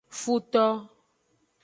[0.19, 0.65] Futo.